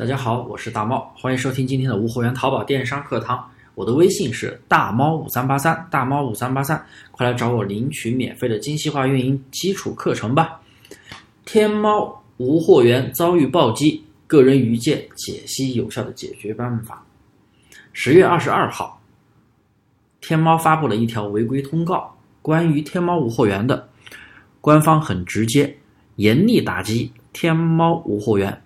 [0.00, 3.46] 大家好，我是大猫，欢迎收听今天的无货源淘宝电商课堂。
[3.74, 10.58] 我的微信是大猫五三八三，大猫五三八三，快来找我领取免费的精细化运营基础课程吧。
[11.44, 17.04] 天猫无货源遭遇暴击，个人愚见解析有效的解决办法。
[17.92, 19.02] 十月二十二号，
[20.22, 23.86] 天猫发布了一条违规通告，关于天猫无货源的，
[24.62, 25.76] 官方很直接，
[26.16, 28.62] 严厉打击天猫无货源。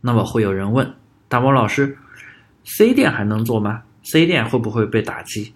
[0.00, 0.94] 那么会有人问
[1.28, 1.98] 大猫老师
[2.64, 5.52] ，C 店还能做吗？C 店会不会被打击？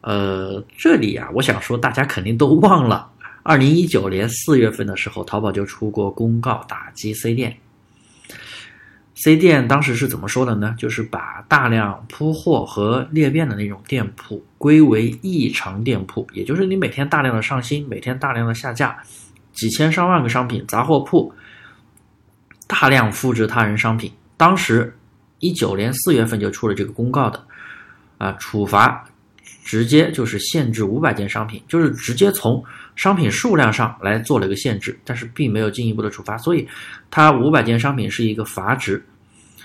[0.00, 3.10] 呃，这里呀，我想说，大家肯定都忘了，
[3.42, 7.56] 二零一九年四月份的时候，淘宝就出过公告打击 C 店。
[9.14, 10.74] C 店当时是怎么说的呢？
[10.78, 18.98] 就是把大量铺货和裂变的那种店铺归为异常店铺，也就是你每天大量的上新，每天大量的下架，
[19.52, 21.32] 几千上万个商品杂货铺。
[22.70, 24.96] 大量复制他人商品，当时
[25.40, 27.44] 一九年四月份就出了这个公告的，
[28.16, 29.04] 啊，处罚
[29.64, 32.62] 直接就是限制五百件商品，就是直接从
[32.94, 36.66] 商品数量上来做了一个限制，但是并没有进一步的处罚，所以
[37.10, 39.04] 它五百件商品是一个阀值，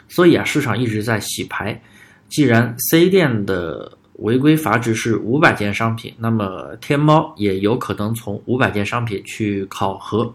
[0.09, 1.79] 所以啊，市场一直在洗牌。
[2.27, 10.33] 既然 C 店的违规阀值是五百件商品，那么天猫也有可能从五百件商品去考核。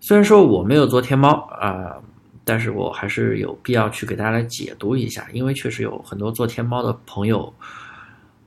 [0.00, 1.94] 虽然说我没有做天猫啊，
[2.44, 7.52] 但是我还是有必要去给大家来解读一下，因为确实有很多做天猫的朋友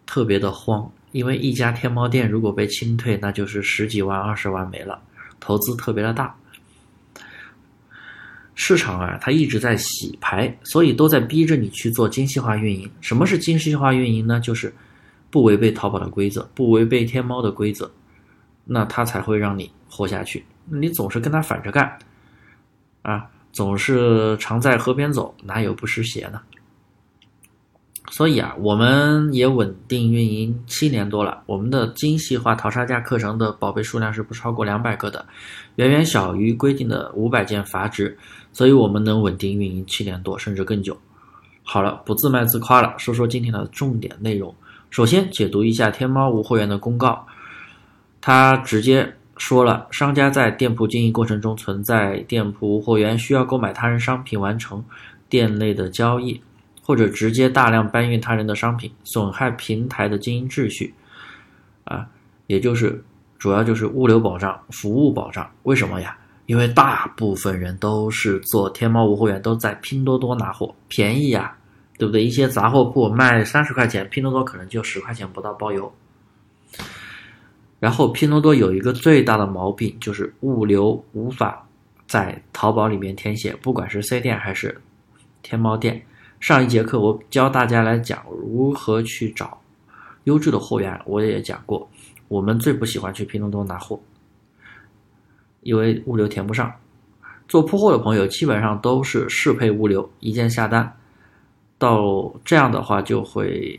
[0.05, 4.99] 特别的慌，因为一家天猫店如果被清退，那就是十几万、二十万没了，
[5.39, 6.35] 投资特别的大。
[8.55, 12.89] 市场啊，它一直在洗牌，所以都在逼着你去做精细化运营。
[12.99, 14.39] 什么是精细化运营呢？
[14.39, 14.73] 就是
[15.29, 17.91] 不违背淘宝的规则，不违背天猫的规则，
[18.65, 20.43] 那它才会让你活下去。
[20.65, 21.97] 你总是跟他反着干，
[23.01, 26.41] 啊，总是常在河边走，哪有不湿鞋呢？
[28.11, 35.25] 所以啊，我们也稳定运营七年多了，我们的精细化淘差价课程的宝贝数量是不超过两百个的，
[35.75, 38.17] 远远小于规定的五百件阀值，
[38.51, 40.97] 所以我们能稳定运营七年多，甚至更久。
[41.63, 44.53] 好了，不自卖自夸了，说说今天的重点内容。
[44.89, 47.25] 首先解读一下天猫无货源的公告，
[48.21, 49.15] 它直接。
[49.37, 54.83] 说了，商家在店铺经营过程中存在店铺无货源，需要购买他人商品完成
[55.27, 56.39] 店内的交易，
[56.83, 60.93] 或者直接大量搬运他人的商品，损害平台的经营秩序，
[61.83, 62.07] 啊，
[62.47, 63.03] 也就是
[63.39, 65.49] 主要就是物流保障、服务保障。
[65.63, 66.15] 为什么呀？
[66.45, 71.55] 因为大部分人都是做天猫无货源，都在拼多多拿货，便宜呀，
[71.97, 72.23] 对不对？
[72.23, 75.91] 一些杂货铺卖三十块钱，拼多多可能就十块钱不到包邮。
[77.83, 81.67] 然后拼多多有一个最大的毛病，就是物流无法
[82.07, 84.81] 在淘宝里面填写，不管是 C 店还是
[85.41, 86.01] 天猫店。
[86.39, 89.59] 上一节课我教大家来讲如何去找
[90.23, 91.85] 优质的货源，我也讲过，
[92.29, 93.99] 我们最不喜欢去拼多多拿货，
[95.59, 96.73] 因为物流填不上。
[97.49, 100.89] 做铺货的朋友基本上都是适配物流，一键下单，
[101.77, 103.77] 到这样的话就会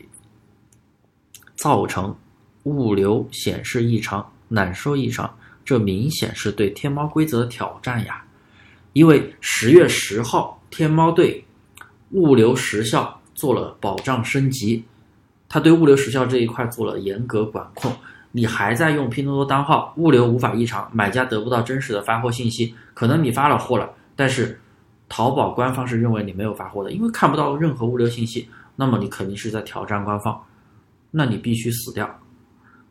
[1.57, 2.15] 造成。
[2.65, 5.33] 物流显示异常，难受异常，
[5.65, 8.23] 这明显是对天猫规则的挑战呀！
[8.93, 11.45] 因为十月十号，天猫对
[12.11, 14.85] 物流时效做了保障升级，
[15.49, 17.93] 它对物流时效这一块做了严格管控。
[18.31, 24.61] 你还在用拼多多单号，物流无法异常，买家得不到真实的发货信息，可能你发了货了，但是
[25.09, 30.41] 淘宝官方是认为你没有发货的，因为看不到任何物流信息，那么你肯定是在挑战官方，
[31.11, 32.21] 那你必须死掉。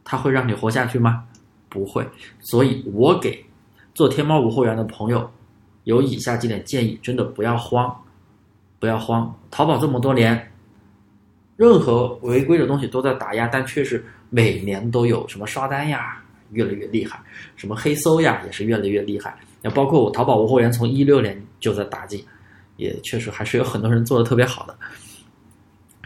[0.04, 1.24] 他会让你活下去吗？
[1.70, 2.08] 不会。
[2.40, 3.44] 所以我给
[3.96, 5.30] 做天猫无货源的朋友
[5.86, 7.96] 有以下几点建议：真的不要慌，
[8.80, 9.34] 不要慌。
[9.50, 10.52] 淘宝这么多年，
[11.58, 16.22] 任何违规的东西都在打压，但确实每年都有什么刷单呀，
[16.52, 17.18] 越来越厉害；
[17.56, 19.36] 什么黑搜呀，也是越来越厉害。
[19.62, 22.26] 那包括我淘宝无货源从一六年就在打击，
[22.78, 24.78] 也确实还是有很多人做的特别好的。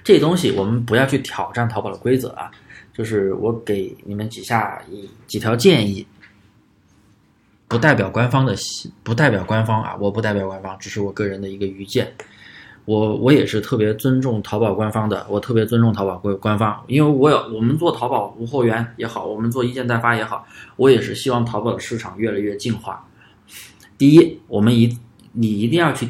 [0.03, 2.49] 这东西我们不要去挑战淘宝的规则啊。
[2.97, 4.81] 就是我给你们几下
[5.27, 6.03] 几条建议，
[7.67, 8.55] 不代表官方的，
[9.03, 12.11] 不代表官方啊，我不代表官方，只是我个人的一个愚见。
[12.85, 23.07] 我我也是特别尊重淘宝官方的，我特别尊重淘宝官官方，因为我有我们做淘宝无货源也好，我们做一件代发也好，我也是希望淘宝的市场越来越进化。
[23.95, 24.97] 第一，我们一
[25.33, 26.09] 你一定要去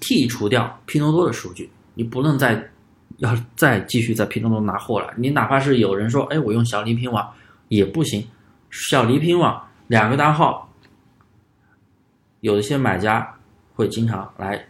[0.00, 2.70] 剔除掉拼多多的数据，你不能再。
[3.18, 7.28] 要再继续在拼多多拿货了，你哪怕是有人说，哎，我用小礼品网
[7.68, 8.26] 也不行。
[8.70, 10.72] 小礼品网两个单号，
[12.40, 13.34] 有一些买家
[13.74, 14.64] 会经常来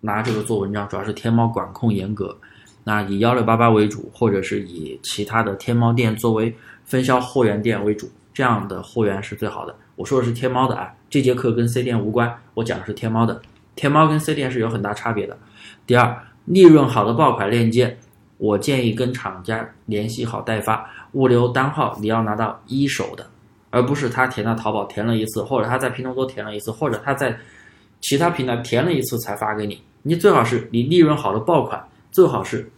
[0.00, 2.36] 拿这个做文章，主要是天猫管控严格，
[2.84, 6.54] 那以幺六八八为主，或者是以其他的天猫店作为
[6.84, 9.74] 分销货源店为主，这样的货源是最好的。
[9.96, 13.40] 我说的是天猫的啊，这节课跟 C 店无关，我讲的是天猫的。
[13.74, 15.36] 天猫跟 C 店是有很大差别的。
[15.86, 17.96] 第二，利润好的爆款链接，
[18.36, 23.26] 我建议跟厂家联系好代发，物流单号你要拿到一手的，
[23.70, 27.36] 而不是他填到淘宝填了一次，或者他在拼多多填了一次，或者他在
[28.00, 29.80] 其他平台填了一次才发给你。
[30.02, 32.70] 你最好是你利润好的爆款，最好是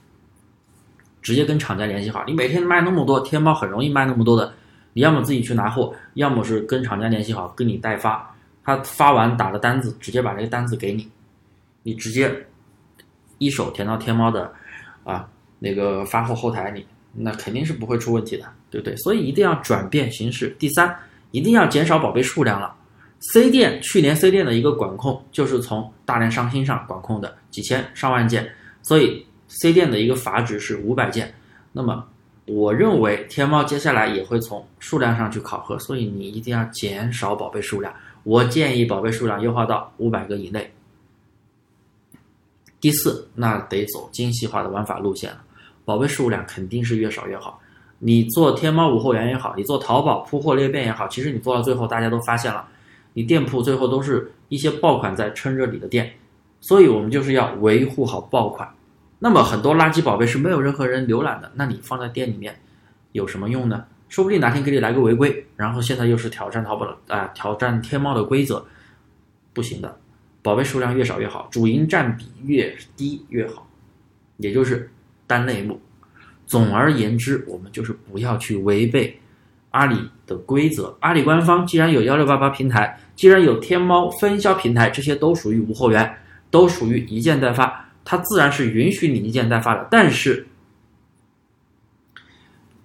[1.20, 2.22] 直接跟厂家联系好。
[2.26, 4.52] 你每天卖那么多，天猫很容易卖那么多的，
[4.92, 8.32] 你要么自己去拿货，要么是跟厂家联系好，跟你代发。
[8.64, 11.08] 他发完打的单子，直接把这个单子给你，
[11.82, 12.32] 你直接
[13.38, 14.52] 一手填到天猫的
[15.04, 15.28] 啊
[15.58, 18.96] 那个发货后台里，那肯定是不会出问题的，对不对？
[18.96, 20.54] 所以一定要转变形式。
[20.58, 20.94] 第三，
[21.30, 22.74] 一定要减少宝贝数量了。
[23.20, 28.46] C 店去年 C 店的一个管控就是从大量商心上管控的几千上万件，
[28.82, 31.32] 所以 C 店的一个阀值是五百件。
[31.72, 32.06] 那么
[32.44, 37.92] 我认为天猫接下来也会从数量上去考核，所以你一定要减少宝贝数量。
[38.22, 40.70] 我建议宝贝数量优化到五百个以内。
[42.86, 45.42] 第四，那得走精细化的玩法路线了。
[45.84, 47.60] 宝贝数量肯定是越少越好。
[47.98, 52.64] 你做天猫无货源也好，你做淘宝铺货裂变也好，其实你做到最后，大家都发现了，
[53.12, 56.12] 你店铺最后都是一些爆款在撑着你的店。
[56.60, 58.72] 所以我们就是要维护好爆款。
[59.18, 62.56] 那么很多垃圾宝贝是没有任何人浏览的，那你放在店里面
[63.10, 63.84] 有什么用呢？
[64.08, 68.64] 说不定哪天给你来个违规，然后现在又是挑战淘宝的啊，挑战天猫的规则，
[69.52, 69.98] 不行的。
[70.46, 73.68] 宝贝数量越少越好，主营占比越低越好，
[74.38, 74.88] 也就是
[75.26, 75.78] 单类目。
[76.46, 79.20] 总而言之，我们就是不要去违背
[79.72, 80.96] 阿里的规则。
[81.00, 86.16] 阿里官方既然有幺六八八平台，既然有天猫分销平台，这些都属于无货源，
[86.50, 89.86] 都属于一件代发，它自然是允许你一件代发的。
[89.90, 90.46] 但是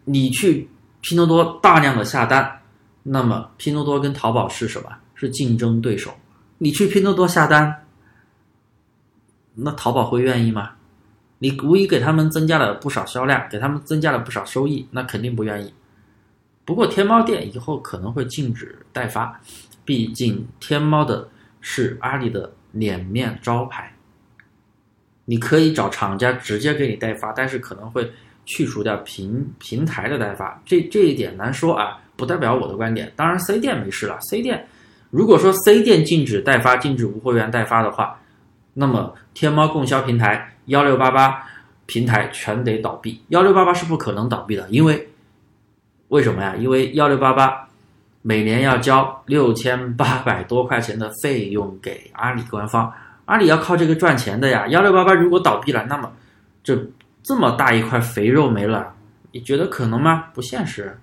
[0.04, 0.68] 你去。
[1.04, 2.62] 拼多多大量的下单，
[3.02, 4.90] 那么拼多多跟淘宝是什么？
[5.16, 6.14] 是竞争对手。
[6.64, 7.88] 你去拼多多下单，
[9.56, 10.74] 那淘宝会愿意吗？
[11.40, 15.74] 你无疑给他们增加了不少销量，给他们增加了不少收益，那肯定不愿意。
[16.64, 19.42] 不过天猫店以后可能会禁止代发，
[19.84, 21.28] 毕竟天猫的
[21.62, 23.92] 是阿里的脸面招牌。
[25.26, 28.08] 你可以找厂家直接给你代发，但是可能会。
[28.44, 33.10] 去除掉平平台的代发，这这一点难说啊，不代表我的观点。
[33.16, 34.20] 当然，C 店没事了。
[34.20, 34.68] C 店
[35.12, 38.20] 如果说 C 店禁止代发、禁止无货源代发的话，
[38.74, 41.44] 那么天猫供销平台、幺六八八
[41.86, 43.22] 平台全得倒闭。
[43.28, 45.10] 幺六八八是不可能倒闭的，因为
[46.08, 46.56] 为什么呀？
[46.58, 47.68] 因为幺六八八
[48.24, 52.92] 每年要交六千八百多块钱的费用给阿里官方，
[53.26, 54.66] 阿里要靠这个赚钱的呀。
[54.70, 56.12] 幺六八八如果倒闭了，那么
[56.64, 56.76] 这。
[57.24, 58.96] 这么大一块肥肉没了，
[59.32, 60.30] 你觉得可能吗？
[60.34, 60.98] 不现实。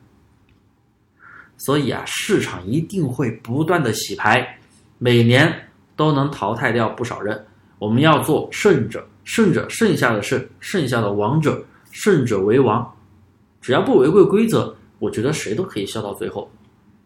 [1.58, 4.58] 所以啊，市场一定会不断的洗牌，
[4.96, 5.52] 每年
[5.96, 7.44] 都能淘汰掉不少人。
[7.78, 12.90] 我们要做胜者，胜者剩下的胜，剩下的王者，胜者为王。
[13.60, 16.50] 只要不违规规则，我觉得谁都可以笑到最后。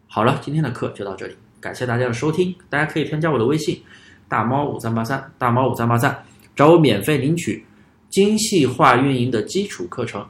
[0.06, 2.54] 好了，今天的课就到这里，感谢大家的收听。
[2.70, 3.82] 大家可以添加我的微信，
[4.28, 7.64] 大猫五三八三，大猫五三八三，找我免费领取。
[8.10, 10.22] 精细化运营的基础课程。